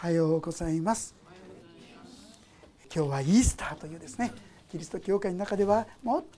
[0.00, 1.14] はようございます。
[2.90, 4.32] 今日はイースターというですね
[4.70, 5.86] キリスト教会の中では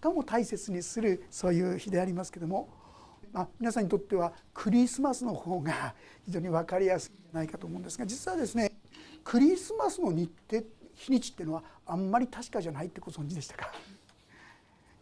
[0.03, 2.69] 最も大切にするそういう日でありますけども、
[3.33, 5.95] まあ、皆さんにとってはクリスマスの方が
[6.25, 8.73] 非常に分かりやすいんじゃないかと思うんですが実はですね
[9.23, 10.65] クリスマスの日程
[10.97, 13.73] 日にちっていうのはあんまり確かじゃないってご存知でしたか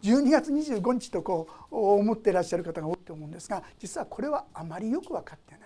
[0.02, 5.60] ？12月25日とこう思ってらっしゃる方が多いと思うんですが実はこれはあまりよく分かってない。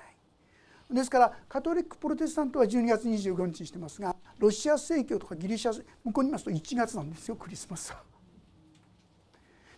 [0.91, 5.73] ですからカトリック・プロテスタントは12月25日にしてますがロシア正教とかギリシャ
[6.05, 8.03] 向こうにいますと1月なんですよクリスマスは。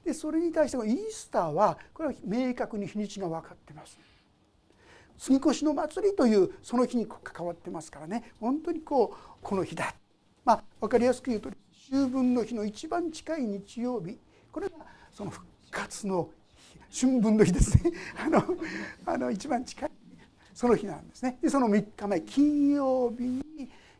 [0.05, 3.99] でそれに対してイースターはこれは明確に日にちが分かってます。
[5.19, 8.33] 杉越の祭りというその日に関わってますからね。
[8.41, 9.95] 本当にこうこの日だ、
[10.45, 11.51] まあ、分かりやすく言うと
[11.89, 14.19] 秋分の日の一番近い日曜日。
[14.53, 14.75] これが
[15.13, 16.31] その復活の
[16.89, 17.93] 春分の日ですね。
[18.17, 18.45] あの
[19.07, 19.91] あの一番近い。
[20.57, 21.37] その日なんですね。
[21.43, 23.43] でその3日前金曜日に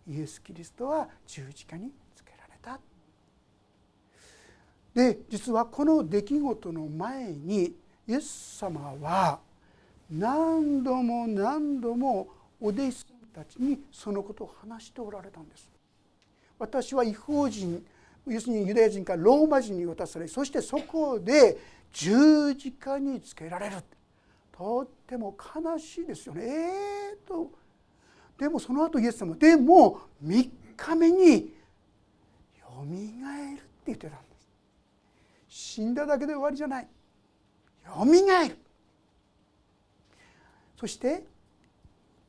[0.09, 2.81] イエス・キリストは十字架につけられた。
[4.95, 7.75] で実はこの出来事の前に
[8.09, 9.39] イエス様は
[10.11, 15.69] 何度も何度もお弟子さんたちにそのことを話しておられたんです。
[16.59, 17.85] 私は違法人
[18.27, 21.59] 要するにユダヤ人からローマ人に渡されそしてそこで
[21.93, 23.77] 十字架につけられる。
[24.57, 26.45] とっても悲しいですよね。
[26.45, 27.51] えーと
[28.39, 31.55] でもその後イエス様でも3日目に
[32.61, 34.49] よみがえるって言ってたんです。
[35.49, 36.89] 死んだだけで終わりじゃない。
[37.87, 38.59] よみがえる。
[40.79, 41.25] そして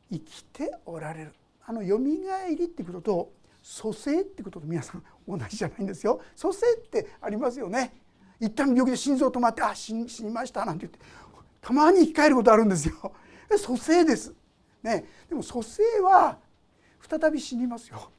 [0.09, 1.33] 生きておられる。
[1.65, 6.21] あのよみがえりってことと蘇生ってことと皆さん同じじゃないんですよ。
[6.35, 7.93] 蘇生ってありますよね。
[8.39, 10.99] 一旦病気で心臓止まって「あ死にました」なんて言って
[11.61, 13.13] たまに生き返ることあるんですよ。
[13.57, 14.33] 蘇生です。
[14.83, 16.37] ね、でも蘇生は
[17.09, 18.11] 再び死にますよ。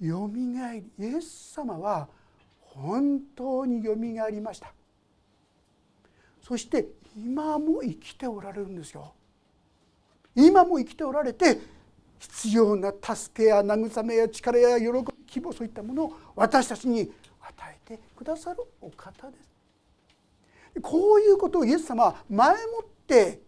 [0.00, 2.08] よみがえりイエス様は
[2.60, 4.72] 本当によみがえりました
[6.42, 9.14] そして今も生きておられるんですよ
[10.34, 11.58] 今も生きておられて
[12.18, 17.10] 必要な助けや慰めや力や喜び希望そういったものを私たちに
[17.40, 19.45] 与えてくださるお方です
[20.82, 23.40] こういうことをイエス様は前もって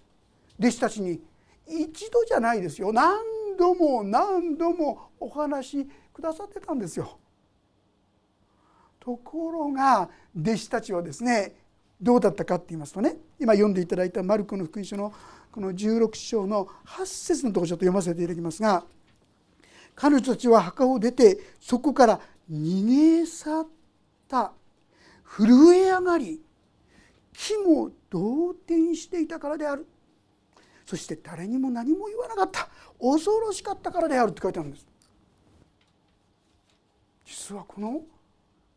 [0.58, 1.20] 弟子たちに
[1.66, 3.18] 一度じゃないですよ何
[3.58, 7.18] 度も何度もお話しくださってたんですよ。
[9.00, 11.54] ところが弟子たちはですね
[12.00, 15.12] どうだったかって言いますとね今読んでいただいたマルコの福音書の
[15.50, 18.84] この16章の8節のところちょっと読ませていただきますが
[19.94, 23.66] 彼女たちは墓を出てそこから逃げ去っ
[24.28, 24.52] た
[25.24, 26.40] 震え上がり
[27.38, 29.86] 木も動転していたからである。
[30.84, 32.68] そして誰にも何も言わなかった。
[33.00, 34.86] 恐ろしかったからであるって書いてあるんです。
[37.24, 38.02] 実はこの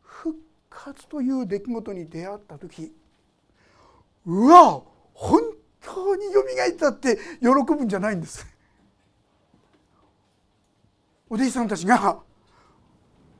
[0.03, 0.37] 復
[0.69, 2.93] 活という出来事に出会った時
[4.25, 4.83] うわ
[5.13, 5.41] 本
[5.81, 8.45] 当によみがえったって喜ぶんじゃないんです。
[11.29, 12.21] お弟子さんたちが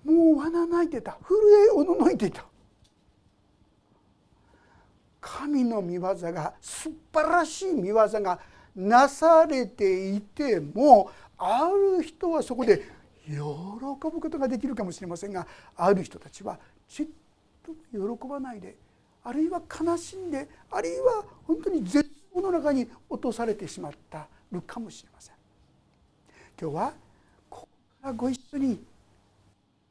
[0.03, 1.19] もうわな泣いてた。
[1.21, 1.37] 震
[1.67, 2.45] えおののいていた。
[5.21, 6.01] 神の御業
[6.33, 8.39] が素晴らしい御業が
[8.75, 12.81] なされていてもある人はそこで
[13.25, 15.45] 喜ぶことができるかもしれませんが
[15.75, 17.07] ある人たちはちっ
[17.63, 18.75] と喜ばないで
[19.23, 25.35] あるいは悲しんであるいは本当に絶望の中に落とされてしまったるかもしれません。
[26.59, 26.93] 今日は
[27.49, 27.67] ここ
[28.01, 28.83] からご一緒に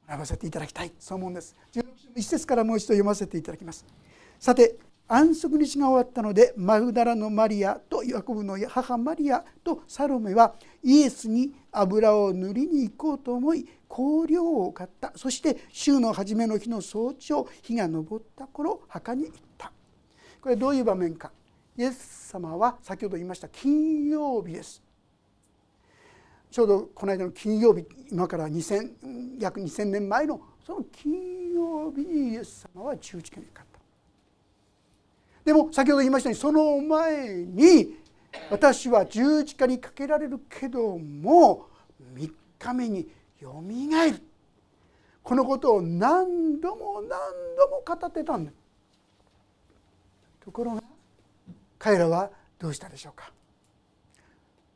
[0.09, 1.57] 学ばせていただきたいそう思うんです。
[1.73, 3.85] 16章の一節からもう一度読ませていただきます。
[4.39, 4.77] さて
[5.13, 10.55] 安息日が終わったのでマグダラのマリアとヤコブの母マリアとサロメは
[10.85, 15.11] イエスに油を塗りに行こうと思い香料を買った。
[15.17, 18.83] そして週の初めの日の早朝日が昇った頃。
[18.87, 19.73] 墓に行った
[20.41, 21.33] これどういう場面か。
[21.77, 24.81] イエス様は先ほど言いました金曜日です。
[26.53, 33.70] ちょうどこの間の金曜日今から2000約2000年前のその金曜日にイエス様は十字架にかかった。
[35.45, 37.97] でも先ほど言いましたようにその前に
[38.51, 41.67] 私は十字架にかけられるけども
[42.15, 43.09] 3日目に
[43.41, 44.23] よみがえる。
[45.23, 47.11] このことを何度も何
[47.57, 48.53] 度も語ってたんだ。
[50.41, 50.83] ところが
[51.79, 53.33] 彼らはどうしたでしょうか。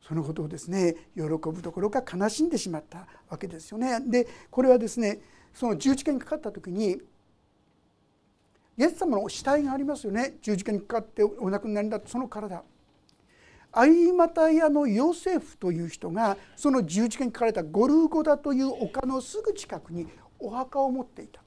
[0.01, 3.99] そのことをですね喜ぶところか悲しんでしまったわけですよね。
[4.01, 5.19] でこれはですね
[5.53, 7.01] その十字架にかかった時に
[8.77, 10.37] イエス様の死体がありますよね。
[10.41, 12.63] 十字架にかかってお亡くなりになったその体。
[13.77, 20.07] 有股屋のヨセフという人がその十字架に書かれたゴルゴダという丘のすぐ近くに
[20.39, 21.41] お墓を持っていた。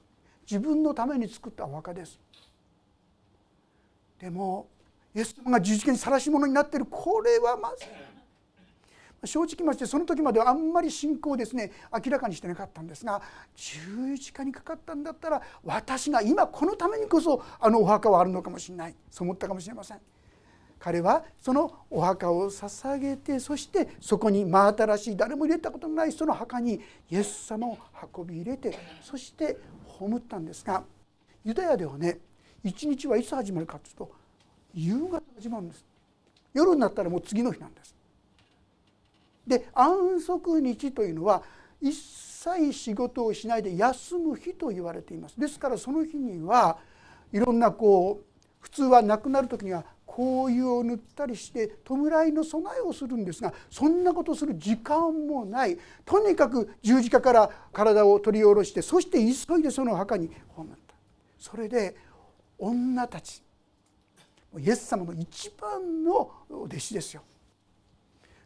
[0.49, 2.19] 自分のために作ったお墓です。
[4.19, 4.67] でも
[5.15, 6.85] イエス様が十字架に晒し者になっている。
[6.85, 7.87] これはまずい。
[9.25, 13.21] 正直ましてその時まではあんまり信仰をですね明らかにしてなかったんですが
[13.55, 18.95] 十字架にかかったんだったら私が今このためにこそあのお墓はあるのかもしれない。
[19.11, 19.99] そう思ったかもしれません。
[20.79, 26.79] 彼はそのお墓を捧げてそしてそこに真新しい誰も入れたことのない人の墓に
[27.09, 27.77] イエス様を
[28.15, 30.83] 運び入れてそして葬ったんですが
[31.43, 32.19] ユダヤではね
[32.63, 34.11] 一日はいつ始まるかというと
[34.73, 35.85] 夕方始まるんです。
[36.53, 37.98] 夜になったらもう次の日なんです。
[39.49, 41.43] で安息日というのは
[41.81, 45.37] 一切仕事をしないで休む日と言われています。
[45.37, 46.77] ですからその日には
[47.33, 48.25] いろんなこう
[48.59, 55.77] 普通は亡くなる時には香油を塗ったりして弔いの備えをするんですがそんなことする時間もない。
[56.05, 60.95] とにかく十字架から体を取り下ろしてそして急いでその墓に葬った。
[61.39, 61.95] それで
[62.57, 63.41] 女たち
[64.57, 67.21] イエス様の一番の弟子ですよ。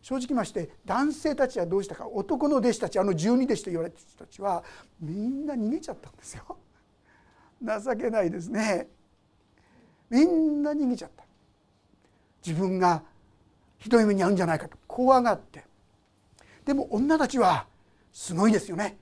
[0.03, 4.61] 正直まして男性たちはどうしたか男の弟子たちあの十二弟子と言われてる人たちは
[4.99, 6.57] みんな逃げちゃったんですよ。
[7.61, 8.89] 情けないですね。
[10.09, 11.23] みんな逃げちゃった。
[12.45, 13.01] 自分が
[13.79, 15.63] ひどい目に遭うんじゃないかと怖がって。
[16.65, 17.65] でも女たちは
[18.11, 18.97] すごいですよね。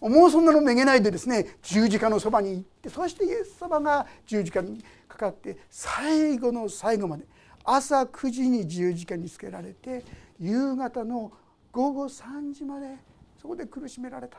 [0.00, 7.24] もうそんなのめげないでですね十字架のそばに行ってそしてイエス様が十字架にかかって最後の最後まで
[7.64, 10.04] 朝9時に十字架につけられて
[10.38, 11.32] 夕方の
[11.70, 12.96] 午後3時まで
[13.40, 14.38] そこで苦しめられた。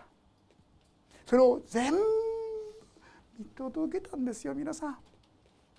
[1.26, 2.00] それを全部
[3.40, 4.98] 見届けたんですよ皆さん。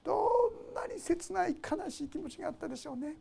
[0.03, 0.31] ど
[0.73, 3.17] んなに切ない悲しい気持ちがあったでしょうね。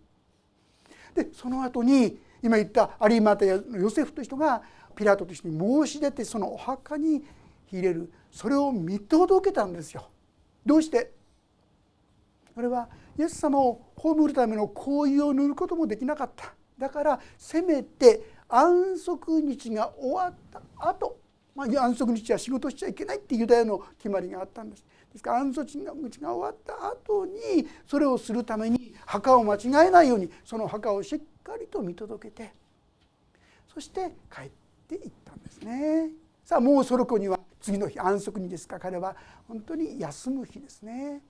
[1.14, 4.62] でその後に今言った有馬手のヨセフという人が
[4.96, 7.24] ピラトとして申し出てそのお墓に
[7.72, 8.12] 入れる。
[8.32, 10.10] それを見届けたんですよ。
[10.66, 11.14] どうして？
[12.56, 16.54] これはイエス様を葬るための行為を塗ることもできなかった。
[16.78, 21.18] だからせめて安息日が終わった後、
[21.56, 32.54] まあ安息日は仕事しちゃいけないってユダヤの決まりがあったんですですから安息日が終わった後にそれをするために墓を間違えないようにその墓をしっかりと見届けて
[33.72, 34.52] そして帰っ
[34.88, 36.10] ていったんですね。
[36.46, 39.16] さあもうその子には次の日安息日ですか彼は
[39.48, 41.22] 本当に休む日ですね。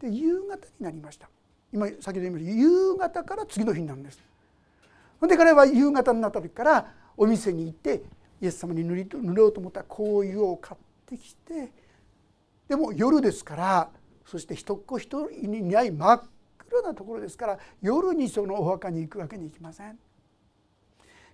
[0.00, 1.28] で夕方になりました
[1.72, 2.50] 今先ほど言いました。
[2.50, 4.18] 夕方から次の日になるんです。
[5.20, 8.02] ほんで彼は夕方になった時からお店に行って
[8.40, 11.70] イエス様に塗り塗ろうと思った香油を買ってきて
[12.68, 13.90] でも夜ですから
[14.24, 16.22] そして一っ子一人にない真っ
[16.70, 19.98] 暗なところですから夜にそのお墓に行くわけにいきません。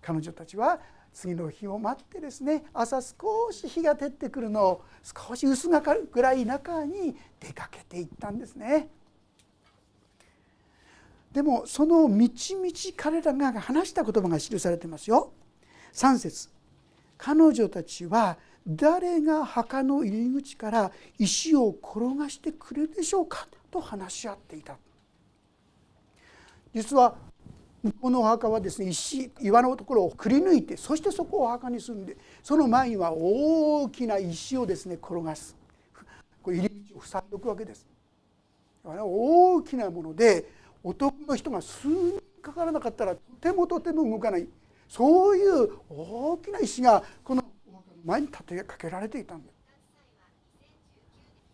[0.03, 0.81] 彼女たちは
[1.13, 8.89] 次の日を待ってですね朝少し日が照ってくるのを少し薄がかるぐらい中に出かけていったんですね。
[11.37, 15.35] でもそのみちみち彼らが話した言葉が記されてますよ。
[15.93, 16.49] 3節
[17.19, 23.47] 彼女たちは誰が墓の入り口から石を転がしてくれるでしょうか？
[23.71, 24.79] と話し合っていた
[26.73, 27.17] 実は
[28.01, 35.55] このお墓はですね石岩のところをくり抜いてそしてそこをお墓に住んでその前には大きな石をですね転がす
[36.43, 37.87] これ入り口を塞いでおくわけです。
[38.83, 40.56] 大きなもので
[40.87, 44.47] 男の人が数人かからなかったらとてもとても動かない。
[44.89, 47.43] そういう大きな石がこの
[48.05, 49.55] 前に立てかけられていたんです。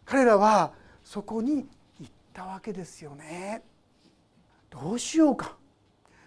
[0.05, 1.67] 彼らはそこに
[1.99, 3.62] 行ったわけですよね。
[4.69, 5.57] どうしようか。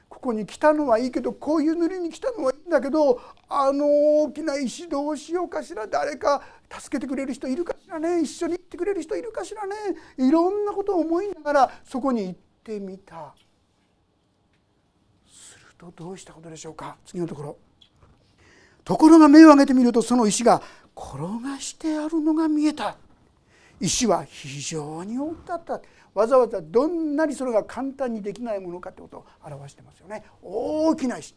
[0.10, 5.86] ここに来たのはいいけどこういう塗りに来たのはいいんだけどあの大きな石どうしようかしら。
[5.86, 8.22] 誰か助けてくれる人いるかしらね。
[8.22, 9.76] 一緒に行ってくれる人いるかしらね。
[10.18, 13.36] いろんなことを思いながらそこに行ってみた。
[15.30, 16.98] するとどうしたことでしょうか？
[17.06, 17.58] 次のところ。
[18.84, 20.62] ところが目を上げてみるとその石が
[20.96, 22.98] 転がしてあるのが見えた。
[23.80, 25.82] 石は非常に大きかった。
[26.14, 30.24] わざわざどんなにそれが簡単にできないものかってことを表してますよね。
[30.42, 31.36] 大きな石。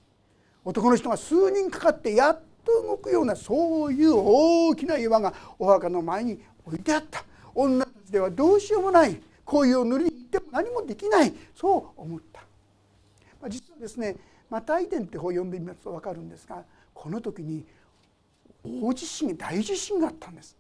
[0.65, 7.25] 男の人が数人かかってやっと動くようなそういう大きな岩がお墓の前に置いてあった。
[7.55, 9.21] 女たちではどうしようもない。
[9.45, 12.40] 紅葉を塗りに行って何もできないそう思った、
[13.40, 14.17] まあ、実はですね
[14.50, 16.64] 「マタイ伝」って本を読んでみますと分かるんですが
[16.95, 17.64] この時に
[18.64, 20.57] 大地震大地震があったんです。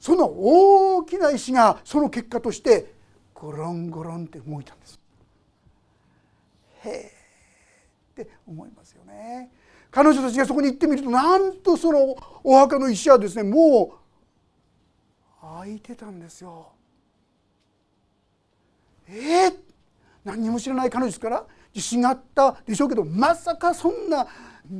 [0.00, 2.94] その大きな石がその結果として
[3.34, 5.00] ゴロンゴロンって動いたんです。
[6.84, 9.50] へえって思いますよね。
[9.90, 13.98] 彼女たちがそこに行ってみるとなんとそのお墓の石はですねも
[15.42, 16.72] う開いてたんですよ。
[19.08, 19.54] えー、
[20.24, 24.26] 何にも知らない彼女ですから自信があったでしょうけどまさかそんな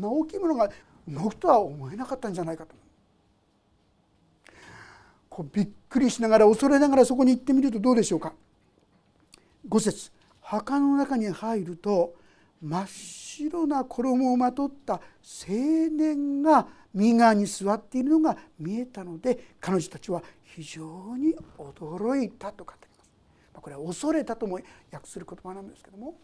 [0.00, 0.70] 大きいものが
[1.08, 2.75] 動くとは思えなかったんじゃないかと
[5.30, 8.32] こうびっくりしながら恐れながらそこに行ってみるとどうでしょうか。
[9.68, 12.14] 5節墓の中に入ると
[12.62, 15.00] 真っ白な衣をまとった青
[15.90, 22.88] 年が右側に座っているのが見えたので彼女たちは非常に驚いたと語り。
[23.61, 24.61] これは恐れたとも
[24.93, 26.15] 訳する言葉なんですけども。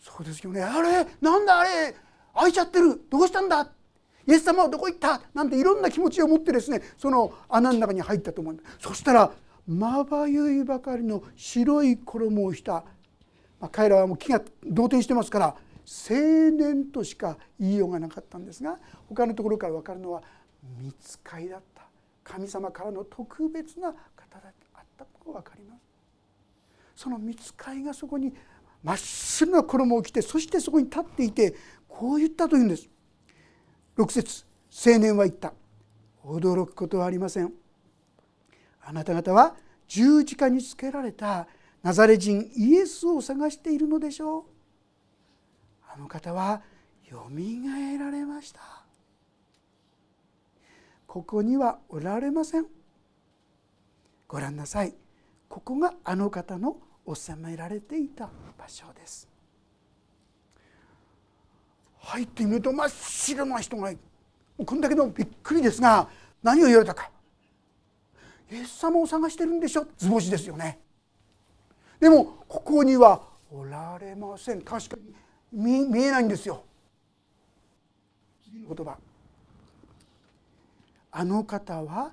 [0.00, 0.62] そうですよね。
[0.62, 1.94] あれなんだあれ
[2.34, 3.00] 開いちゃってる。
[3.08, 3.70] どうしたんだ。
[4.26, 5.20] イエス様はどこ行った。
[5.32, 9.32] なんていろんな気持ちを持ってですねその穴の中に入ったと思うんそしたら
[9.66, 12.84] まばゆいばかりの白い衣をした、
[13.60, 15.46] まあ、彼らはもう気が動転してますから
[16.08, 16.16] 青
[16.50, 20.22] 年としか言いようがなかったんですが他のところから分かるのは
[20.78, 21.84] 見つかいだった。
[22.24, 23.94] 神様からの特別な
[25.04, 25.80] 方だあったことが分かります。
[26.96, 28.32] その見つかいがそこに
[28.82, 31.54] 真っ白な衣を着てそしてそこに立っていて
[31.88, 32.88] こう言ったというんです。
[33.96, 34.44] 6節
[34.86, 35.52] 青年は言った。
[36.24, 37.52] 驚くことはありません。
[38.82, 39.56] あなた方は
[39.86, 41.46] 十字架につけられた
[41.82, 44.44] ナザレ人イエスを探しているのでしょう。
[45.92, 46.62] あの方は
[47.10, 48.60] よみがえられました。
[51.06, 52.66] ここにはおられません。
[54.34, 54.92] ご覧なさい。
[55.48, 56.76] ここがあの方の
[57.06, 59.28] 収められていた場所です。
[62.00, 64.00] 入ってみると真っ白な人がいる。
[64.66, 66.08] こんだけのびっくりですが
[66.42, 67.12] 何を言われたか。
[68.50, 69.86] イエス様を探してるんでしょ。
[69.96, 70.80] 図星ですよね。
[72.00, 73.22] でもここには
[73.52, 74.62] おられません。
[74.62, 74.96] 確か
[75.52, 76.64] に見えないんですよ。
[78.42, 78.98] 次の言葉。
[81.12, 82.10] あの方は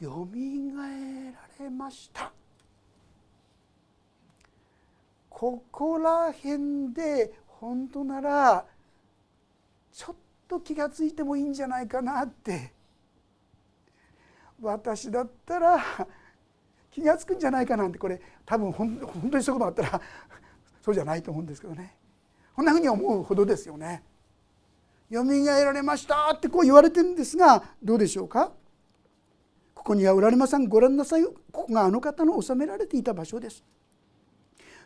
[0.00, 2.32] よみがえられました。
[5.30, 8.64] ここら辺で本当なら
[9.92, 10.16] ちょっ
[10.48, 12.72] と気が付いてもいいんじゃないかなって。
[14.60, 15.78] 私だったら
[16.90, 17.98] 気が付くんじゃないかなんて。
[17.98, 18.98] これ多分本
[19.30, 20.02] 当にそういうことあったら
[20.82, 21.96] そうじゃないと思うんですけどね。
[22.54, 24.02] こんなふうに思うほどですよね。
[25.10, 28.52] よみがえられましたってこう言われてるんですがどうでしょうか？
[29.86, 30.68] ここにはおられません。
[30.68, 33.62] ご覧なさいここがあの方の収められていた場所です。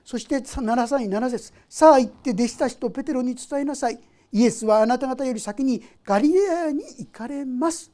[0.05, 1.55] そして7歳7節。
[1.71, 3.99] さあ行って弟子たちとペテロに伝えなさい。
[4.31, 7.91] イエスはあなた方より先にガリレアに行かれます。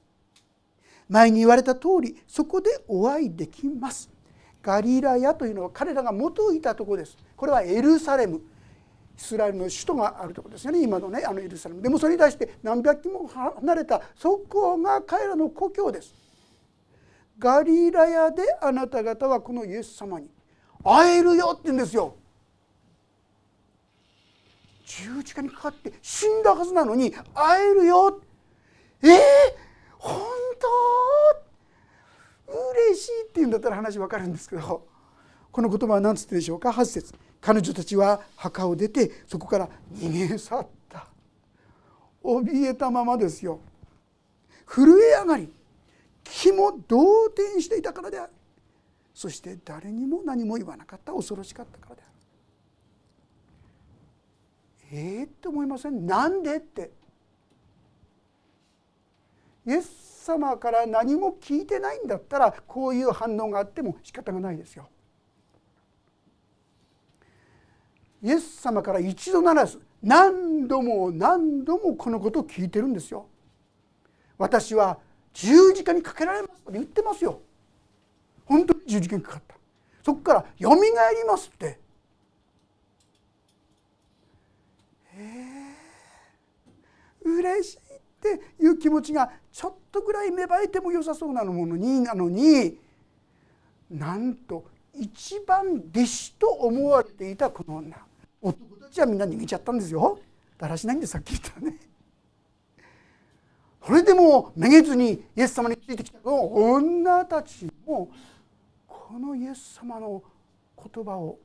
[1.09, 4.11] 前に言われた通りそこでお会いできます。
[4.61, 7.17] ガリラヤというのは彼らが元いたところです。
[7.37, 8.39] これはエルサレム。
[8.39, 8.41] イ
[9.17, 10.83] スラエルの首都があるところですよね。
[10.83, 11.83] 今のねあのエルサレム。
[11.83, 16.26] でもそれに対して何百キロも離れたそこが彼らの故郷です。
[17.39, 20.31] ガリラヤであなた方はこのイエス様に
[20.83, 22.15] 会えるよって言うんですよ。
[24.85, 28.21] 十字架にかかって死んだはずなのに会えるよ。
[29.03, 29.11] えー、
[29.99, 30.21] 本
[32.47, 32.57] 当？
[32.89, 34.87] 嬉しいって言うんだったら話分かるんですけど
[35.51, 37.15] この言葉は何つってでしょうか？8節。
[37.41, 41.07] 彼女たちは墓を出てそこから逃げ去った。
[42.23, 43.61] 怯えたままですよ。
[44.67, 45.53] 震え上がり
[46.31, 48.33] 気も動転していたからである
[49.15, 52.13] そして誰にも何も言わなかった恐ろしかったからである
[54.93, 56.07] えー、って思いません？
[56.07, 56.91] なんでって
[59.67, 64.89] イエス様から何も聞いてないんだったらこういう反応があっても仕方がないですよ。
[68.23, 73.27] イエス様から一度ならず何度も何度もこのことを聞いてるんですよ。
[74.39, 74.99] 私は
[75.37, 77.41] 十字架にかけられますって言ってますよ。
[78.47, 79.55] 本当に十字架にかかった。
[80.03, 81.79] そこからよみがえりますって
[87.23, 87.81] 嬉しいっ
[88.21, 92.79] ていう気持ちがちょっとぐらい芽生えても良さそうなものになのに
[93.91, 94.65] なんと
[94.95, 97.97] 一番弟子と思われていたこの女
[98.41, 100.19] 男たちはみんな逃げちゃったんですよ
[100.57, 101.77] だらしないんでさっき言ったね。
[103.87, 108.11] それでもめげずにイエス様についてきた女たちも
[108.89, 110.25] このイエス様の
[110.93, 111.39] 言葉を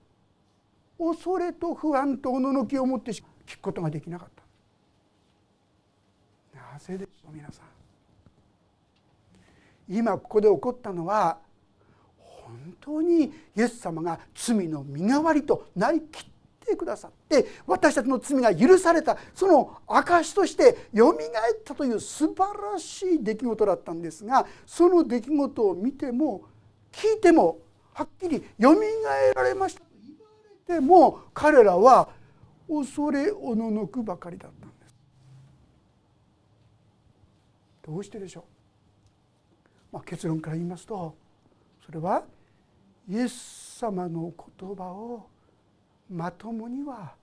[0.97, 3.23] 恐れと不安とおののきを持って聞
[3.57, 4.41] くことができなかった。
[6.73, 7.65] なぜでしょう皆さん。
[9.87, 11.37] 今ここで起こったのは
[12.17, 13.31] 本当にイ
[13.61, 16.25] エス様が罪の身代わりとなりきっ
[16.65, 26.43] てくださって私たちの罪が許されたその証としてよみがえったという素晴らしい出来事だったんですがその出来事を見ても
[26.91, 27.59] 聞いても
[27.93, 28.85] はっきりよみが
[29.29, 30.31] えられましたと言わ
[30.69, 32.09] れても彼らは
[32.69, 34.95] 恐れおののくばかりだったんです。
[37.83, 38.45] どうしてでしょ
[39.91, 41.15] う、まあ、結論から言いますと
[41.85, 42.23] それは
[43.09, 45.30] イエス様の言葉を
[46.11, 47.13] まともには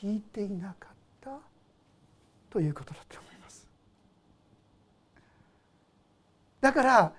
[0.00, 1.30] 聞いていなかった
[2.50, 3.66] ということだと思います
[6.60, 7.12] だから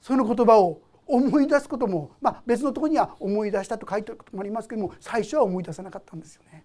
[0.00, 6.64] その言葉を思い出すことも、まあ、別のところには思い出したと書いてあることもありますけども最初は思い出さなかったんですよね。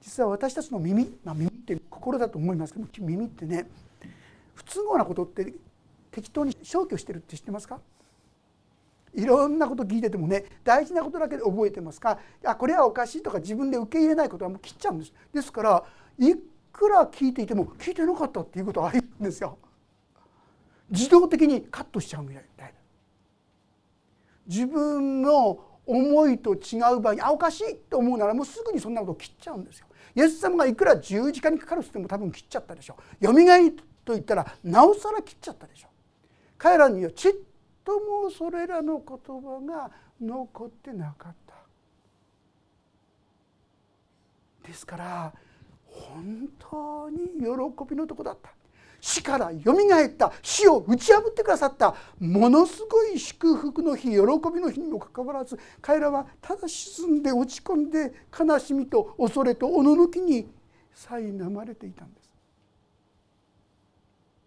[0.00, 3.66] 実は私たちの耳、まあ、耳って心だと思いますけども耳ってね
[4.54, 5.54] 不都合なことって
[6.10, 7.80] 適当に消去してるって知ってますか？
[9.14, 12.18] いろんなこと聞いててもね大事なことだけで覚えてますか？
[12.44, 15.12] あこれはおかしいとか自分で受け入れないことはもう切っちゃうんです。
[15.32, 15.84] ですから
[16.18, 16.34] い
[16.72, 19.58] くら聞いていても聞いてなかったっていうことはあるんですよ。
[20.90, 22.68] 自動的にカットしちゃうみたいな。
[24.46, 29.86] 自分の思いと違う場合にあおかしいと思うならもうすぐにそんなことを切っちゃうんですよ。
[30.14, 33.72] イエス様がいくら十字架にかかるっても多分切っちゃったでしょよみがえり
[34.04, 35.88] と言ったらなおさら切っちゃったでしょ
[36.58, 37.32] 彼らにはちっ
[37.84, 41.54] ともそれらの言葉が残ってなかった。
[44.66, 45.32] ですから
[45.86, 48.50] 本当に喜びのとこだった。
[49.00, 50.32] 死からよみがえった。
[50.42, 51.96] 死を打ち破ってくださった。
[52.20, 60.48] ものすごい祝福の日喜びの日にもかかわらず彼らはただ沈んで落ち込んで悲しみと恐れとおののきに
[60.94, 62.30] 苛まれていたんです。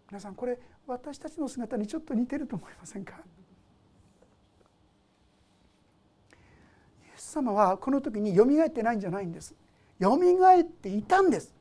[0.08, 3.14] 皆さんこれ私たちの姿にちょっと似てると思いませんか？
[3.14, 3.16] イ
[7.08, 9.54] エス様はこの時によみがえってないんじゃないんです。
[9.98, 11.54] よみがえっていたんです。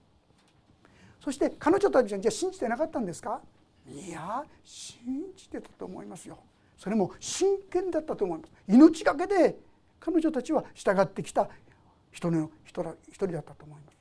[1.19, 3.41] そして彼女たちはじゃあ信じてなかったんですか？
[3.89, 4.97] いや信
[5.35, 6.37] じてたと思いますよ。
[6.77, 8.51] それも真剣だったと思います。
[8.67, 9.57] 命がけで
[9.99, 11.49] 彼女たちは従ってきた
[12.11, 13.97] 人の人一人だったと思います。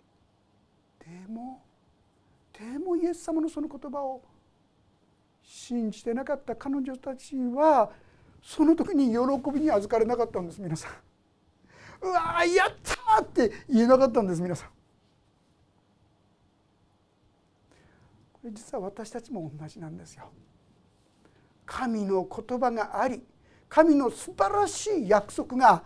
[1.01, 1.63] でも
[2.53, 4.23] でもイエス様のその言葉を
[5.45, 7.91] 信じてなかった彼女たちは
[8.43, 10.93] その時に喜びに預かれなかったんです皆さん。
[12.07, 14.69] うわやったって言えなかったんです皆さん。
[18.33, 20.31] これ実は私たちも同じなんですよ。
[21.67, 23.23] 神の言葉があり
[23.69, 25.85] 神の素晴らしい約束が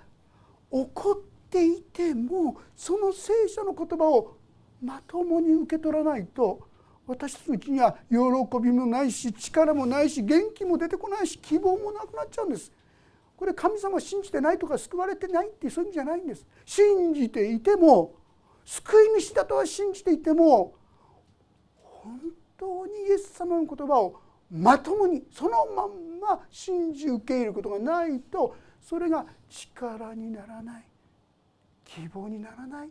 [0.70, 4.36] 起こっていてもその聖書の言葉を
[4.82, 6.67] まともに受け取らないと
[7.08, 8.16] 私たちのうちには喜
[8.62, 12.70] びもないし力もないし元気も出てこないし希望もなくなっちゃうんです。
[13.34, 16.46] これ神様を信じてないとか救われてないってそういう意味じゃないんです。
[16.66, 18.14] 信じていても
[18.64, 20.74] 救い主だとは信じていても
[21.82, 22.20] 本
[22.58, 30.84] 当にイエス様の言葉をまともにそのまんま信じ受け入れることがないとそれが力にならない
[31.84, 32.90] 希望にならない。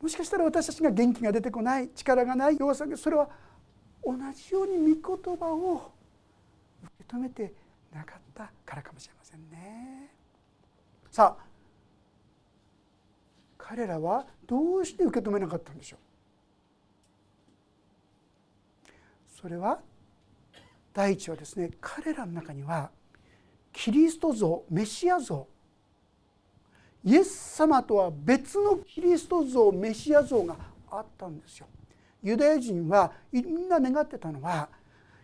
[0.00, 3.28] もしかしたら私たちが元気が出てこない力がない弱さがそれは
[4.04, 5.92] 同じように御言葉を
[6.82, 7.52] 受け止めて
[7.92, 10.14] なかったからかもしれませんね。
[11.10, 11.44] さあ
[13.58, 16.00] 彼らはどうして受け止めなかったんでしょう？
[19.28, 19.80] それは
[20.92, 22.90] 第一はですね彼らの中には
[23.72, 25.46] キリスト像メシア像
[27.04, 30.56] イエス様とは別のキリスト像メシア像が
[30.90, 31.66] あったんですよ。
[32.22, 34.68] ユダヤ人はみんな願ってたのは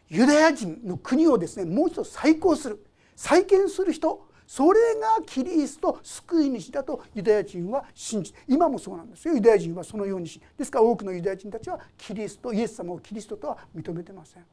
[0.09, 14.45] ユダヤ人の国をですねもう一度再興する再建する人それがキリスト救い主だとユダヤ人は信じ今もそうなんですよユダヤ人はそのようにしですから多くのユダヤ人たちはキリストイエス様をキリストとは認めてません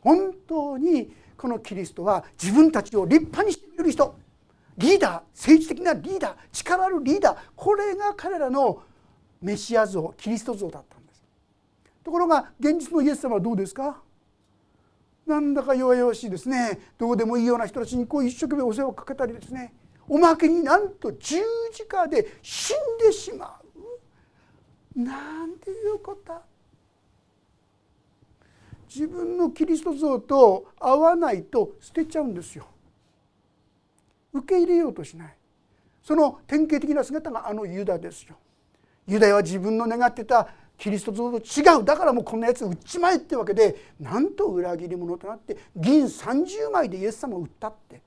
[0.00, 4.16] 本当にこのキリストは自分たちを立派にしている人
[4.76, 8.82] リーダー政治的なリーダー力あるリーダーこれが彼らの
[9.40, 11.22] メシア像キリスト像だったんです。
[12.02, 14.02] ところが現実のイエス様はどうですか？
[15.26, 16.80] なんだか弱々しいですね。
[16.98, 19.72] どうでもいいような人たちにこう一生懸命お世話をかけたりですね。
[20.08, 21.36] おまけになんと十
[21.72, 23.58] 字架で死んでしま
[24.96, 25.00] う。
[25.00, 26.34] なんていうこと
[28.86, 32.66] 自分のキリスト像と合わないと捨てちゃうんですよ。
[34.34, 35.36] 受け入れようとしない。
[36.02, 38.36] その典型的な姿があのユダですよ。
[39.06, 41.84] ユダヤは自分の願ってたキリスト像と違う。
[41.84, 48.02] だからもうこんなやつ売っちまえってわけでなんと裏切り者となって銀30枚でイエス様を売ったって。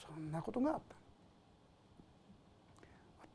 [0.00, 0.96] そんなことがあった。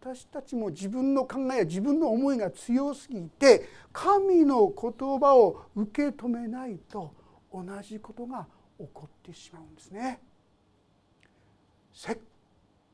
[0.04, 7.14] 私たちも自分の考えや自分の思いが強すぎて神の言葉を受け止めないと
[7.54, 8.48] 同じことが
[8.80, 10.20] 起こってしまうんですね。
[11.94, 12.18] せっ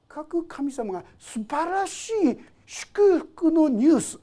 [0.08, 4.20] かく神様が素晴らしい祝福のニュース。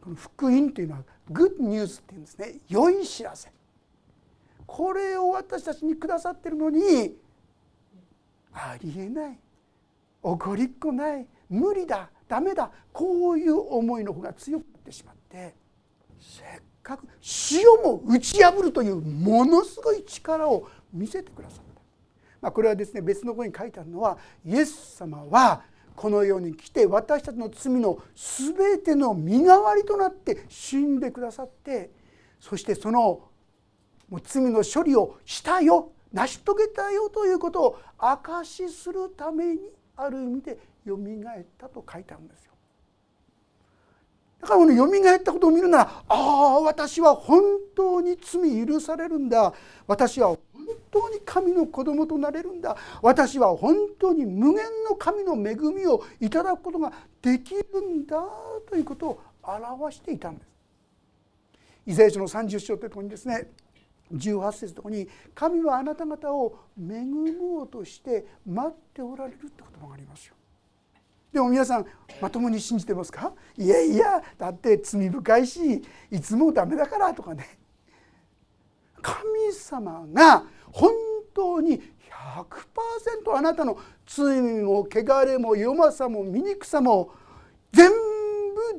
[0.00, 2.54] この福音というのはグッドニュースっていうんですね。
[2.68, 3.50] 良い知らせ。
[4.66, 7.16] これを私たちにくださってるのに
[8.52, 9.38] ありえない。
[10.22, 11.26] 怒りっこない。
[11.48, 12.10] 無理だ。
[12.28, 12.70] ダメだ。
[12.92, 15.54] こういう思いの方が強くなってしまって
[16.20, 16.46] せっ
[16.82, 17.06] かく
[17.52, 21.67] 塩も打ち破るというものすごい力を見せてくださった、
[22.40, 25.62] まあ、これはですね別の方に書いてあるのはイエス様は
[25.96, 31.90] この世に来て私たちの罪の全ての身代わりとなって死んでくださって
[32.38, 33.28] そしてその
[34.08, 39.60] もう罪の処理をしたよ成し遂げたよということを証しするために
[39.96, 42.52] ある意味でよみがえったと書いてあるんですよ。
[44.40, 47.42] だからこのよみがえったことを見るならああ私は本
[47.74, 49.52] 当に罪許されるんだ
[49.86, 50.36] 私は
[50.90, 58.22] 当に神の子供となれるんだ私は本当に無限の神の恵みをいただくことができるんだ
[58.68, 60.48] ということを表していたんです。
[61.86, 63.50] イザヤ書の30章というところにですね
[64.12, 70.34] 18節のとこに「神はあなた方を恵もうとして待っておられる」って言葉がありますよ。
[71.32, 71.86] でも皆さん
[72.20, 73.32] まともに信じてますか？
[73.56, 77.58] いやいやだって罪深いしいつもダメだからとかね
[79.00, 80.92] 神様が本
[81.34, 81.80] 当に
[83.26, 87.12] 100%あなたの罪も汚れも弱さも醜さも
[87.72, 87.96] 全部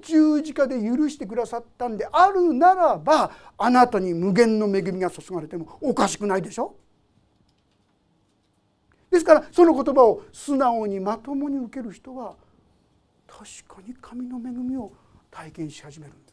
[0.02, 6.75] 十字架で許してくださったんであるならばあなたに無限の恵みが注がれてもおかしくないでしょ？
[9.10, 12.36] ですからその言葉を素直にまともに受ける人は
[13.28, 14.91] 確かに神の恵みを
[15.32, 16.29] 体験し始めるんです。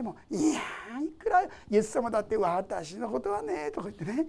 [0.00, 0.60] でも「いや
[1.04, 4.26] いくらイエス様だって私のことはね」とか言ってね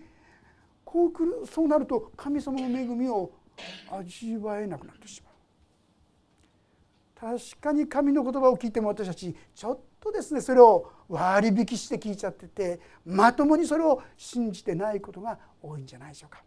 [0.83, 3.31] こうくるそうなると神様の恵みを
[3.89, 5.31] 味わえなくなってしまう。
[7.15, 16.43] 確かに神の言葉を聞いても私たちちょっとですねそれを割引して聞いちゃっててまともにそれを信じてないことが多いんじゃないでしょうか。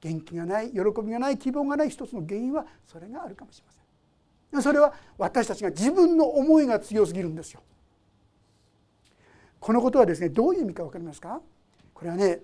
[0.00, 7.62] 元気がない喜びがない希望がない一つの原因はそれがあるかもしれませんそれは私たちが自分の思いが強すぎるんですよ
[9.64, 11.40] このことはですねどういう意味か分かりますか？
[11.94, 12.40] これはね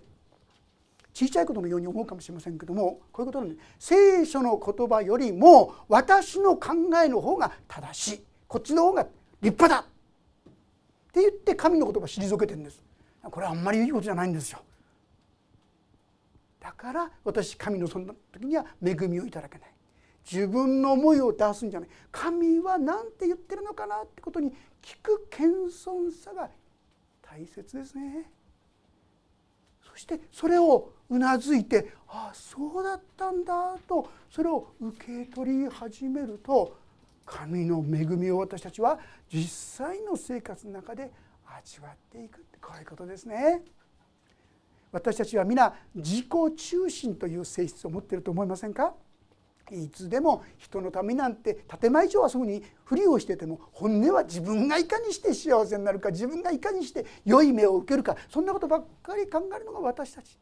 [1.13, 6.71] 小さいことのように思うかもしれませんけどもこういうことなんで聖書の言葉よりも私の考
[7.05, 8.25] えの方が正しい。
[8.49, 9.03] こっちの方が
[9.43, 9.81] 立派だ。
[9.81, 12.83] って言って神の言葉を退けてるんです。
[13.23, 14.61] これはあんまりいいことじゃないんですよ。
[16.59, 19.69] だから私神のその時には恵みをいただけない。
[20.25, 21.89] 自分の思いを出すんじゃない。
[22.11, 25.47] 神は何て言ってるのかなってことに聞く謙
[25.91, 26.49] 遜さが
[27.41, 28.31] 大切ですね
[29.83, 36.77] そしてそれをうなずいてああそうだったんだとそれを受け取り始めると
[37.25, 38.99] 神の恵みを私たちは
[39.33, 41.11] 実際の生活の中で
[41.59, 43.63] 味わっていくってこういうことですね。
[44.93, 48.95] 私たちは皆自己中心という性質を持っていると思いませんか？
[49.73, 60.39] いつでも人のためなんて建前上はそうにふりをしてても本音は自分がいかにして幸せになるか自分がいかにして良い目を受けるかそんなことばっかり考えるのが私たち。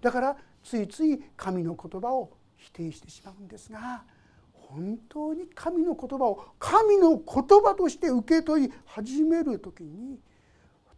[0.00, 4.04] だからついつい神の言葉を否定してしまうんですが
[4.52, 7.20] 本当に神の言葉を神の言
[7.62, 10.18] 葉として受け取り始める時に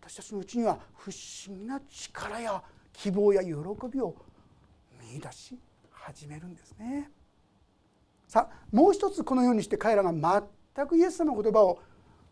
[0.01, 3.51] 私たちのうちには不思議な力や希望や喜
[3.91, 4.15] びを
[5.13, 5.59] 見出し
[6.05, 7.11] 始めるんですね。
[8.29, 11.79] さあもう一つこのようにして彼らが全くイエス様の言葉を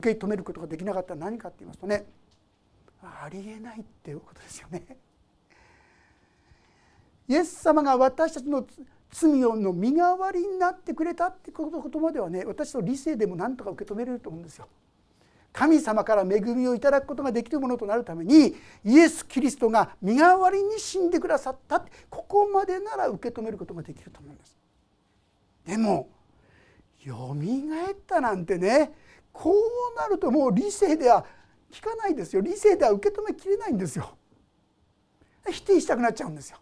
[0.01, 2.05] 受け止めることができなかったら何かって言いますとね
[3.03, 4.85] ありえないっていうことですよね。
[7.29, 8.67] イエス様が私たちの
[9.11, 14.69] 罪の身代わりになってくれたってことまではね私の理性でも何とか受け止めれると思うんですよ。
[15.53, 24.57] 神様から恵みをいただくことができるものとなるためにイエス・キリストが身代わりに死んでくださったここまでなら受け止めることができると思うんです。
[25.67, 26.09] でも
[27.05, 28.93] よみがえったなんてね
[29.33, 31.25] こうなるともう理性では
[31.71, 34.17] 聞かないですよ理性では受け止めきれないんですよ。
[35.51, 36.59] 否定したくなっちゃうんですよ。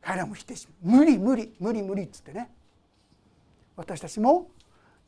[0.00, 2.50] 彼らも否定し無理無理無理無理っつってね
[3.76, 4.48] 私たちも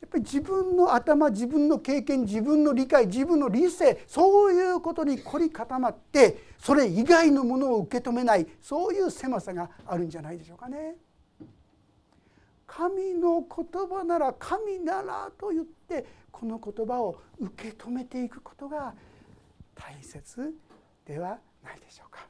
[0.01, 10.95] やっぱり自分の頭自分の経験自分の理解自分の理性そういうことに凝り固まってそれ以外のものを受け止めないそういう狭さがあるんじゃないでしょうかね。
[12.65, 18.95] 神の言葉なら神ならと言ってこの言葉を受け止めていくことが
[19.75, 20.55] 大切
[21.05, 22.27] ではないでしょうか。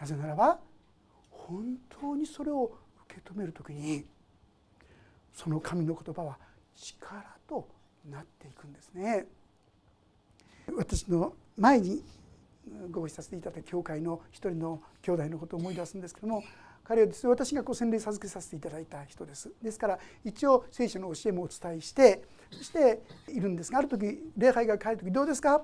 [0.00, 0.58] なぜならば
[1.30, 2.72] 本当にそれを
[3.06, 4.06] 受け止める時に
[5.34, 6.38] その神の言葉は
[6.74, 7.68] 力と
[8.10, 9.26] なっていくんですね。
[10.76, 12.02] 私の前に
[12.90, 16.44] ご一緒させていただいた教会の一人の兄弟のことを思い出すんですけども
[16.84, 19.50] 彼はですね私がこう洗礼授けさせていただいた人です。
[19.60, 25.62] ですから一応聖書の教えもお伝えしてそしているんですがある時礼拝が帰る時どうですか？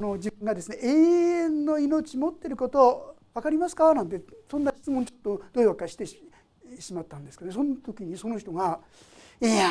[0.00, 3.92] の自分がですね永遠の命持ってること分かりますか？
[3.94, 6.06] なんてそんな質問ちょっとどういうわかして
[6.80, 8.80] しまったんですけど、その時にその人が
[9.40, 9.70] 「いや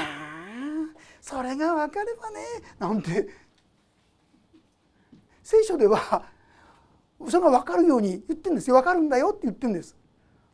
[1.22, 2.40] それが分かればね」
[2.80, 3.28] なんて
[5.44, 6.24] 聖書では
[7.30, 8.76] それが分かるように言ってるんですよ。
[8.76, 9.96] 分かるんだよって言ってるんです。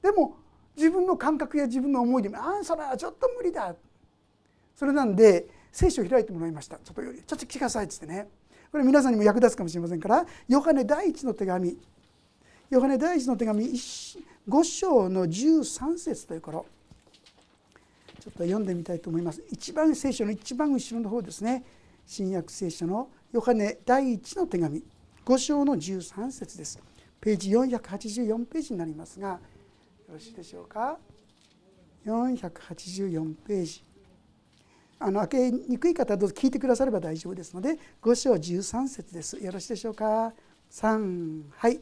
[0.02, 0.38] でも
[0.76, 3.76] 自分の感覚や自分の思いで「ああそれはちょっと無理だ」
[4.76, 6.78] それなんで聖書を開いてもらいました。
[6.78, 8.30] ちょっとちょっと聞きなさいっつってね。
[8.72, 11.78] これ皆さんにも役立つかもしれませんからヨハネ第一の手紙。
[12.70, 13.66] ヨハネ第一の手紙
[14.50, 16.66] 5章の13節という頃
[18.20, 19.44] ちょっと読んでみたいと思います。
[19.50, 21.64] 一番聖書の一番後ろの方ですね。
[22.06, 24.84] 新約聖書のヨハネ第一の手紙。
[25.26, 26.80] 5章の13節です。
[27.20, 29.40] ページ484ページになりますがよ
[30.14, 30.98] ろしいでしょうか
[32.06, 33.84] ？484ページ。
[35.00, 39.38] あの開けにくい方はどうぞ聞いてくだされば大丈夫ですので5章13節です。
[39.44, 40.32] よろしいでしょうか
[40.72, 41.80] ？3はい。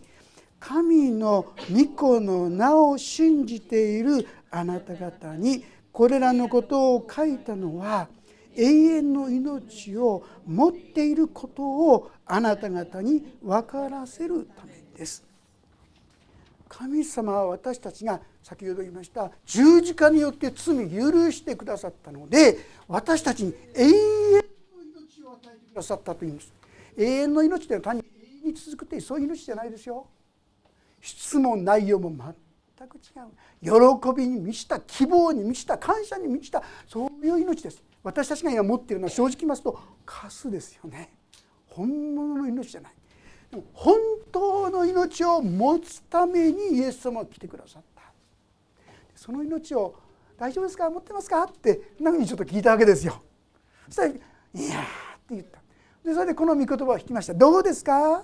[0.59, 8.07] 神の御子の名を信じているあなた方にこれらのことを書いたのは
[8.55, 15.23] 永遠の命を持っていることをあなた方に分からせるためです。
[16.67, 23.97] 神様は私たちが先ほど言いました十字架によって罪許してくださったので私たちに永遠の
[24.83, 26.53] 命を与えてくださったというんです
[26.95, 30.05] 永遠の命というのは単に永遠に続くってそういう命じゃないですよ
[31.01, 33.91] 質問内容も全く違う。
[34.01, 37.81] 喜びに満ちた希望に満ちた感謝に満ちたそういう命です。
[38.03, 41.13] 私たちが今持っているのは正直言いますとカスですよね。
[41.67, 42.93] 本物の命じゃない。
[43.73, 43.97] 本
[44.31, 48.03] 当の命を持つためにイエス様が来てくださった。
[49.15, 49.95] その命を
[50.37, 50.89] 大丈夫ですか？
[50.89, 51.43] 持ってますか？
[51.43, 53.21] ってなふうにちょっと聞いたわけですよ。
[53.87, 54.81] そしたら「いや」
[55.19, 55.59] って言った。
[56.05, 57.33] でそれでこの御言葉を引きました。
[57.33, 58.23] どうですか？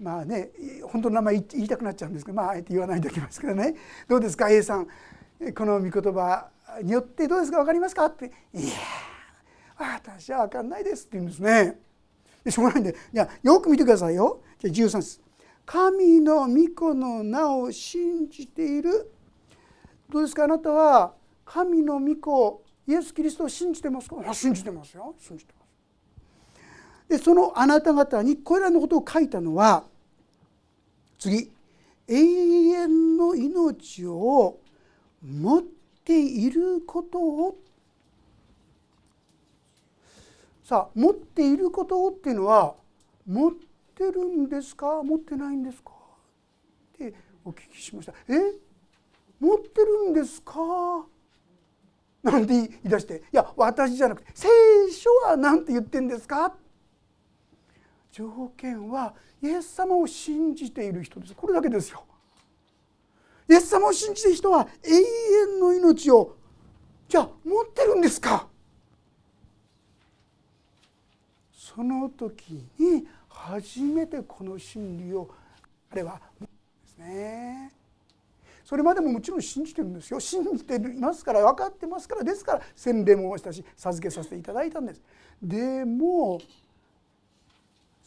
[0.00, 0.50] まあね
[0.84, 3.74] 本当の名前言いたくなっちゃうんですけどまああえて言わないでおきますけどね。
[4.08, 4.86] どうですか A さん。
[5.54, 6.48] この御言葉
[6.82, 8.06] によってどうですか分かりますか？
[8.06, 8.72] って「いや
[9.78, 11.78] 私は分かんないです」って言うんですね。
[12.44, 12.96] でしょうがないんで。
[13.12, 14.42] じゃよく見てくださいよ。
[14.58, 15.20] じゃあ13節。
[15.64, 19.12] 神の御子の名を信じている。
[20.10, 20.44] どうですか？
[20.44, 24.16] あなたは神の御子イエス・キリストを信じてますか？
[24.34, 25.14] 信じてますよ。
[25.18, 25.68] 信じてます。
[27.08, 29.84] でそのあなた方にこれらのことを書いたのは
[31.18, 31.50] 次。
[32.06, 34.58] 永遠の命を
[35.22, 35.62] 持っ
[36.04, 37.58] ていることを。
[40.64, 42.74] さあ持っていることをっていうのは
[43.26, 43.52] 持っ
[43.94, 45.02] てるんですか？
[45.02, 45.92] 持ってないんですか？
[46.94, 48.12] ってお聞きしました。
[48.28, 48.52] え？
[49.40, 50.54] 持ってるんですか？
[52.22, 53.22] なんて言い出して。
[53.32, 54.48] いや私じゃなくて聖
[54.92, 56.54] 書は何て言ってんですか？
[58.18, 61.34] 条件はイエス様を信じている人です。
[61.36, 62.02] これだけですよ。
[63.48, 64.90] イエス様を信じている人は永
[65.54, 66.36] 遠の命を
[67.08, 68.48] じゃあ持ってるんですか？
[71.52, 75.30] その時に初めてこの真理を
[75.92, 76.48] あれはで
[76.88, 77.72] すね。
[78.64, 80.18] それまでももちろん信じてるんですよ。
[80.18, 85.00] 信じていますから分かってますからですから洗礼もしたし授けさせていただいたんです。
[85.40, 86.40] でも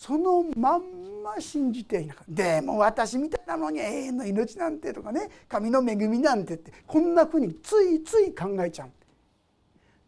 [0.02, 0.82] そのまん
[1.24, 2.32] ま信じていなかった。
[2.32, 8.90] でも私みたいなのに永遠の命なんてとかね神の恵みなんてってこんなふうについつい考えちゃう。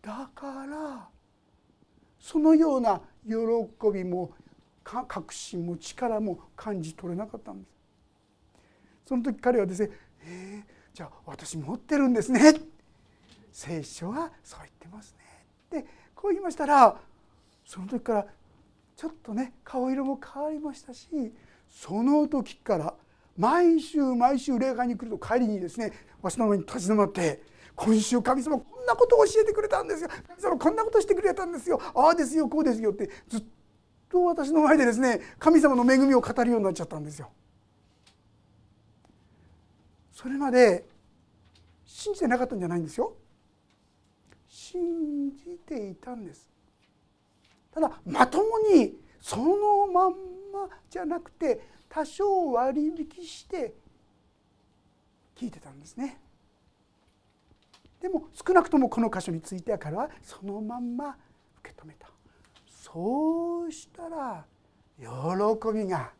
[0.01, 1.07] だから
[2.19, 3.35] そのような喜
[3.93, 4.31] びも
[4.83, 7.71] 確信も力も感じ取れなかったんです。
[9.05, 9.91] その時彼はですね
[10.25, 12.55] えー、じゃあ私持ってるんですね。
[13.51, 15.15] 聖書はそう言ってます
[15.71, 15.79] ね。
[15.79, 16.99] ってこう言いましたら
[17.63, 18.25] その時から
[18.95, 21.07] ちょっとね顔色も変わりましたし
[21.69, 22.93] その時から
[23.37, 27.41] 毎週毎週礼拝に来ると帰りにですねわしの前に立ち止まって
[27.75, 33.43] 今週神様こんなことを教えてくれたんですよ神様こんなことしてくれたんですよああですよこうですよってずっ
[34.09, 37.31] と私の前でですね神様の恵みを語るようになっちゃったんですよ。
[40.11, 40.85] それまで
[41.83, 43.15] 信じてなかったんじゃないんですよ。
[44.47, 46.52] 信じていたんです。
[47.73, 53.73] ただまともにそのまんまじゃなくて多少割引して
[55.35, 56.19] 聞いてたんですね。
[57.99, 61.15] でも少なくともこの箇所については彼はそのまんま
[61.59, 62.07] 受け止めた。
[62.67, 64.45] そうしたら
[64.99, 65.05] 喜
[65.73, 66.11] びが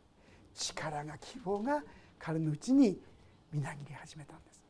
[0.56, 1.84] 力が希望が
[2.18, 2.98] 彼のうちに
[3.52, 4.64] みなぎり始めたんです。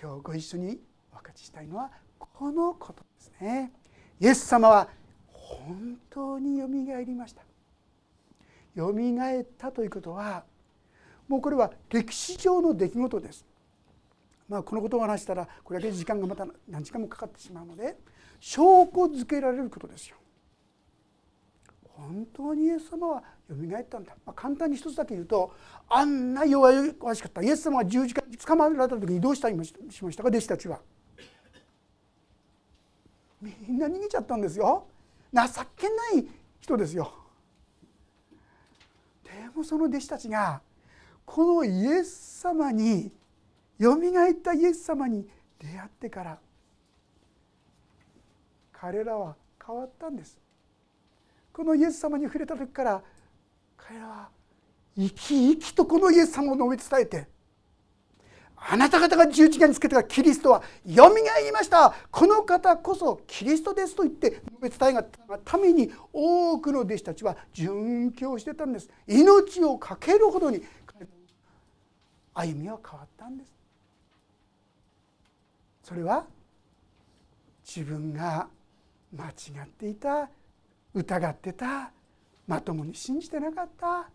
[0.00, 0.80] 今日ご一緒に
[1.12, 3.72] お分かちしたいのはこのことですね。
[4.20, 4.88] イエス様は
[5.32, 7.42] 本当によみがえりました。
[8.74, 10.44] よみがえったということは
[11.26, 13.46] もうこれは歴史上の出来事です。
[14.46, 17.96] まあ、このことを話したらこれだけ時間がまた何時間もかかってしまうので
[18.40, 20.16] 証拠づけられることですよ。
[21.84, 25.54] 本当にイエス様はよみがえったんだ、まあ、簡単に一つだけ言うと
[25.88, 27.42] あんな弱々しかった。
[27.42, 30.28] イエス様が十字架に捕まえられた時にどうしたしましたか？
[30.28, 30.80] 弟子たちは。
[33.40, 34.86] みんな逃げちゃったんですよ
[35.32, 35.40] 情
[35.76, 36.26] けない
[36.60, 37.12] 人ですよ。
[39.24, 40.60] でもその弟子たちが
[41.24, 43.12] このイエス様に
[43.78, 45.26] よみがえったイエス様に
[45.58, 46.38] 出会ってから
[48.72, 50.38] 彼らは変わったんです
[51.52, 53.02] このイエス様に触れた時から
[53.76, 54.28] 彼らは
[54.96, 57.28] 生き生きとこのイエス様を述べ伝えて
[58.68, 61.94] あなた方が十字架につけたキリストはよみがえりました。
[62.10, 65.02] この方こそキリストですと言って述べ伝えが
[65.44, 68.90] ために多くの弟子たちは殉教してたんです。
[69.08, 70.62] 命を懸けるほどに
[72.34, 73.52] 歩みは変わったんです。
[75.82, 76.26] それは
[77.64, 78.46] 自分が
[79.16, 79.30] 間違
[79.64, 80.28] っていた
[80.94, 81.90] 疑ってた
[82.46, 84.10] まともに信じてなかった。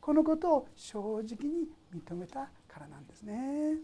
[0.00, 2.48] このことを正直に認めた。
[2.78, 3.74] からなんですね。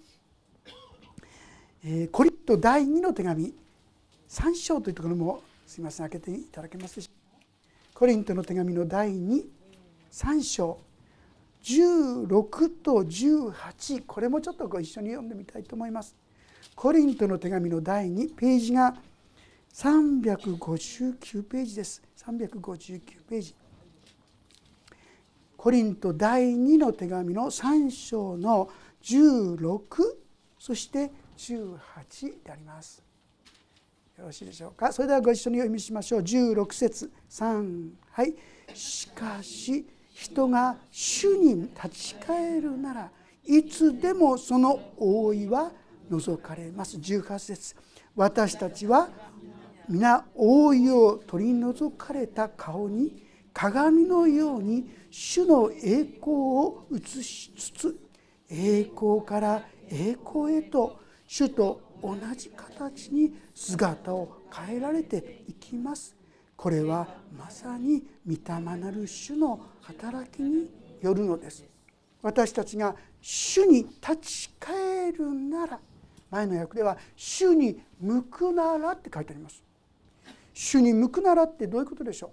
[1.84, 3.52] えー、コリット第2の手紙
[4.28, 7.40] 3章というところもすみません開けていただけますでしょう
[7.92, 10.78] かコリントの手紙の第23章
[11.62, 16.14] 16と18これもちょっとご一緒に読んでみたいと思います。
[16.74, 18.96] コリントの手紙の第2ページが
[19.74, 23.54] 359ページです359ページ
[25.64, 28.68] コリント第2の手紙の3章の
[29.04, 29.80] 16
[30.58, 33.02] そして18であります。
[34.16, 34.92] よろしいでしょうか？
[34.92, 36.20] それではご一緒にお読みしましょう。
[36.20, 38.34] 16節3はい。
[38.72, 43.10] しかし人が主に立ち返るなら
[43.44, 45.72] いつでもその覆いは
[46.08, 46.96] 除かれます。
[46.96, 47.74] 18節。
[48.14, 49.08] 私たちは
[49.88, 58.03] 皆覆いを取り除かれた顔に鏡のように主の栄光を映しつつ
[58.56, 66.14] 栄光から栄光へと主と同じ形に姿を変えられていきます。
[66.56, 71.64] これはまさに御霊なる主の働きによるのです。
[72.22, 75.80] 私たちが主に立ち返るなら
[76.30, 79.62] 前の訳では「主に向くなら」って書いてあります。
[80.52, 82.30] 主に向くならってどういうことでしょう？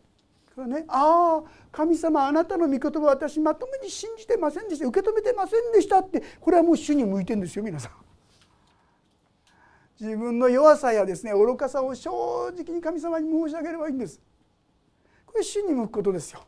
[0.55, 7.91] これね、ああ神様あなたの御言葉私まともに信じてませんでした受け止めてませんでしたってこれはもう主に向いてんですよ皆さん。
[9.99, 12.11] 自分の弱さやですね愚かさを正
[12.57, 14.19] 直に神様に申し上げればいいんです。
[15.25, 16.41] これ主に向くことですよ。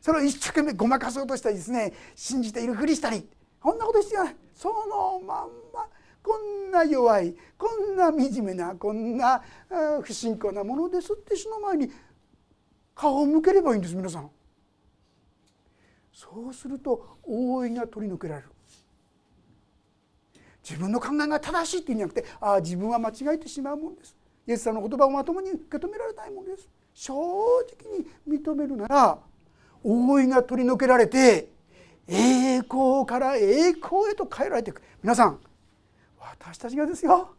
[0.00, 3.28] それを一生懸命ごまかそうとしたりですね信じているふりしたり
[3.60, 5.86] こんなこと必要ないそのまんま
[6.22, 9.42] こんな弱いこんな惨めなこんな
[10.02, 11.90] 不信仰なものですってその前に
[13.00, 14.28] 顔を向ければいいんです皆さん。
[16.12, 18.48] そうすると覆いが取り除けられる。
[20.62, 24.14] 自分の考えが正しいっていうんじゃなくてああ自分は間違えてしまうもんです。
[24.46, 26.68] イエスさんの言葉をまともに受け止められないものです。
[26.92, 29.18] 正直に認めるなら
[29.82, 31.48] 覆いが取り除けられて
[32.06, 35.38] 栄光から栄光へと変えられていく皆さん
[36.18, 37.30] 私たちがですよ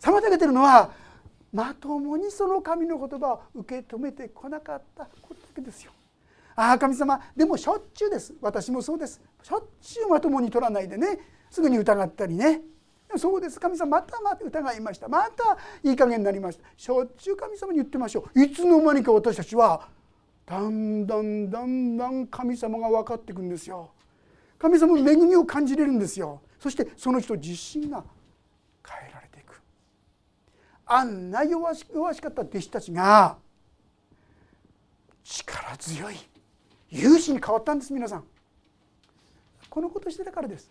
[0.00, 1.01] 妨げてるのは
[1.52, 5.92] まともにその神の言葉を受け止めてこなかったことだけですよ。
[6.56, 8.34] ああ神様でもしょっちゅうです。
[8.40, 9.20] 私もそうです。
[9.42, 11.18] しょっちゅうまともに取らないでね。
[11.50, 12.62] すぐに疑ったりね。
[13.16, 13.60] そうです。
[13.60, 15.08] 神様またまた疑いました。
[15.08, 16.64] またいい加減になりました。
[16.76, 18.42] しょっちゅう神様に言ってましょう。
[18.42, 19.88] いつの間にか私たちは
[20.46, 23.90] だんだんだんだん神様が分かっていくんですよ。
[24.58, 26.40] 神様の恵みを感じれるんですよ。
[26.58, 28.04] そしてその人自身が
[30.94, 33.38] あんな弱し弱しかった弟子たちが
[35.24, 36.16] 力強い。
[36.90, 38.24] 勇士に変わったんです皆さん。
[39.70, 40.68] このことしてたからです。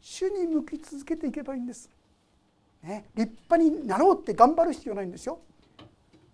[0.00, 1.90] 主に向き続けていけばいいんです、
[2.82, 5.38] ね、立派になろうって頑張る必要ないんですよ。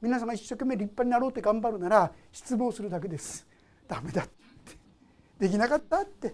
[0.01, 3.45] 皆さんが一生懸命立派になろうって頑張るなら失望するだけです。
[3.89, 4.31] ダメだって。
[5.41, 6.33] できなかったって。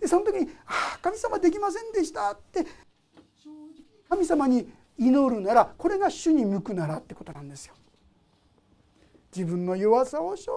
[0.00, 2.66] でその時に「ああ神様できませんでした」って。
[4.08, 7.74] 神様に祈るならこれが主に向くならってことなんですよ。
[9.34, 10.52] 自分の弱さを正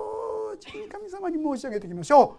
[0.62, 2.38] 直に神様に申し上げていきましょ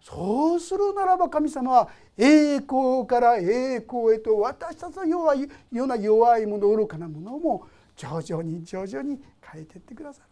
[0.00, 0.04] う。
[0.04, 5.42] そうするならば神様は栄光から栄光へと私たちの弱い
[5.72, 10.26] ような弱いもの愚かなものも徐々に徐々に変えていってくださる。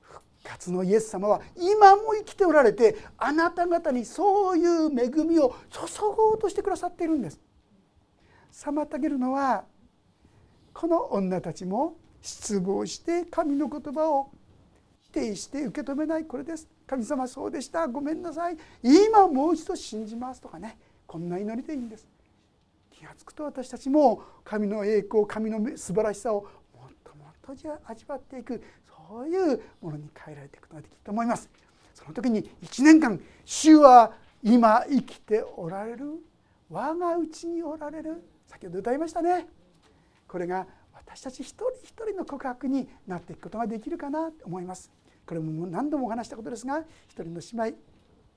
[0.00, 5.80] 復活のイエス様は今も生きておられてあなた方にそういう恵みを注
[6.16, 7.40] ごうとしてくださっているんです。
[8.52, 9.64] 妨げるのは
[10.80, 14.30] この女たちも失望して神の言葉を
[15.02, 16.24] 否定して受け止めない。
[16.24, 16.66] これです。
[16.86, 17.86] 神様そうでした。
[17.86, 18.56] ごめんなさい。
[18.82, 20.78] 今もう一度信じますとかね。
[21.06, 22.08] こんな祈りでいいんです。
[22.90, 28.62] 気が付くと私たちも神の栄光神の素晴らしさをもっともっと味わっていく。
[28.88, 31.50] そういうものに変えられていくことができると思います。
[31.92, 36.24] その時に1年間主は今生きておられる。
[36.70, 38.22] 我が内におられる。
[38.46, 39.59] 先ほど歌いましたね。
[40.30, 40.64] これが
[40.94, 44.88] 私たち一人一人の告白になっていくことができるかなと思います。
[45.26, 47.78] これも何度もお話したことですが一人の姉妹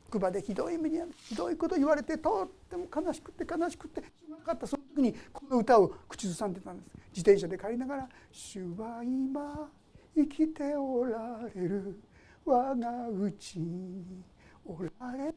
[0.06, 6.90] 職場でひどい目にひどいこと言われてとっても悲しくて悲しくてしょうがなかったその時にこの歌を口ずさんでたんです。
[7.16, 9.70] 自転車で帰りながら「主は今
[10.16, 12.00] 生きておられる。
[12.46, 14.24] 我が内に
[14.66, 15.34] おられる」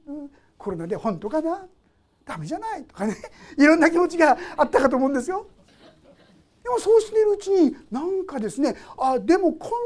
[0.56, 1.66] コロナで本当かな？
[2.24, 2.84] ダメじゃない？
[2.84, 3.14] とかね。
[3.56, 5.48] いろんな気持ちがあったかと思うんですよ。
[6.66, 9.76] でもそうしているうちになんかですねあでもこんな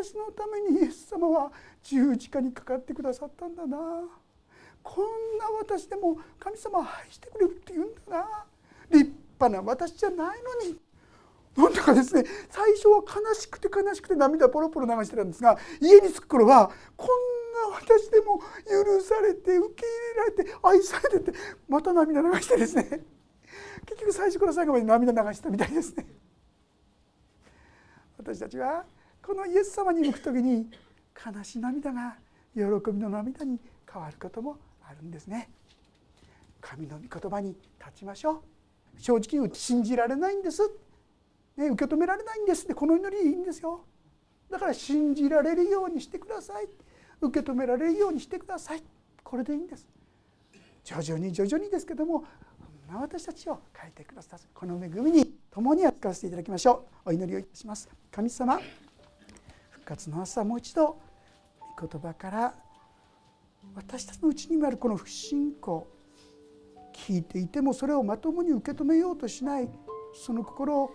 [0.00, 1.50] 私のためにイエス様は
[1.82, 3.76] 十字架にかかってくださったんだな。
[4.84, 5.04] こん
[5.38, 8.44] な私でも神様は愛してくれるって言うんだな。
[8.92, 10.78] 立派な私じゃないのに。
[11.56, 17.08] なんだかですね最初は悲しくて悲しくて涙ポロポロ流してたんですが家に着く頃はこん
[17.72, 21.38] な私でも許されて受け入れられて愛されてて
[21.68, 23.15] また涙流してですね。
[23.86, 26.04] 結局最初から最後まで涙流したみたいですね。
[28.18, 28.84] 私たちは
[29.22, 30.70] このイエス様に向く時に
[31.24, 32.18] 悲しい涙が
[32.54, 33.60] 喜びの涙に
[33.90, 35.50] 変わることもあるんですね。
[36.60, 38.42] 神の御言葉に立ちましょ
[38.96, 39.00] う。
[39.00, 40.62] 正直言う信じられないんです、
[41.56, 42.64] ね、受け止められないんです。
[42.64, 43.84] ってこの祈りいいんですよ。
[44.50, 46.68] だから信じられるようにしてください。
[47.20, 48.82] 受け止められるようにしてください。
[49.22, 49.86] これでいいんです。
[50.84, 52.24] 徐々に徐々にですけども
[52.86, 57.10] な私たちを変えてくださるこの恵みに共に扱わせていただきましょう。
[57.10, 57.88] お祈りをいたします。
[58.10, 58.60] 神様
[59.70, 60.98] 復活の朝もう一度
[61.78, 62.54] 御言葉から
[63.74, 65.86] 私たちのうちにもあるこの不信仰
[66.94, 69.68] 聞いていてもそれをまともに受け止めようとしない
[70.14, 70.90] その心を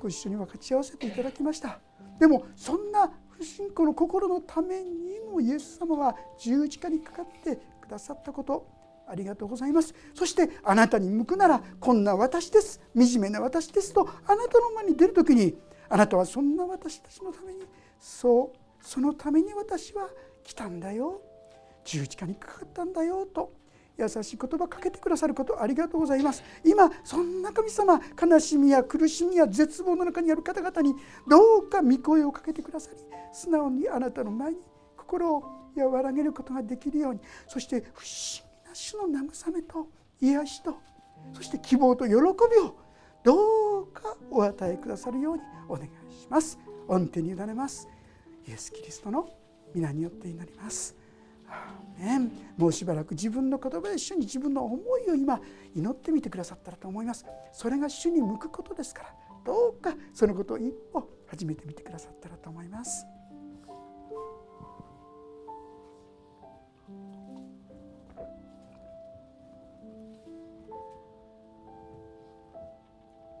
[0.00, 1.80] ご一緒に分かち合わせていただきました。
[2.18, 8.75] でもそんな不信仰の心のためにもイエス様は十字架にかかってくださったこと。
[9.08, 9.94] ありがとうございます。
[10.14, 12.80] そしてあなたに向くならこんな私です。
[12.94, 15.56] 惨めな私ですとあなたの前に出る時に
[15.88, 17.60] あなたはそんな私たちのために
[17.98, 20.08] そうそのために私は
[20.42, 21.22] 来たんだよ。
[21.84, 23.52] 十字架にかかったんだよと
[23.96, 26.42] 優しい言葉かけてくださることありがとうございます。
[26.64, 30.94] 今そんな神様悲しみや苦しみや絶望の中にある方々に
[31.28, 32.98] どうか御声をかけてくださり
[33.32, 34.58] 素直にあなたの前に
[34.96, 35.44] 心を
[35.76, 38.45] 和らげることができるようにそして不思
[38.76, 39.88] 主の慰めと
[40.20, 40.76] 癒しと
[41.32, 42.76] そして希望と喜びを
[43.24, 46.58] どうかお与えくださるようにお願いします。
[46.86, 47.88] 御手に委ねます。
[48.46, 49.28] イエス・キリストの
[49.74, 50.94] 皆によって祈ります。
[52.56, 55.40] もうしばらく自分の言葉で一緒に自分の思いを今
[55.74, 57.24] 祈ってみてくださったらと思います。
[57.52, 59.14] それが主に向くことですから
[59.44, 63.06] どうかそのことを一歩始めてみてくださったらと思います。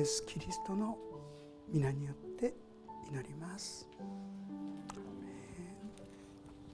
[0.00, 0.96] エス・キリストの
[1.68, 2.54] 皆によって
[3.12, 3.86] 祈ります。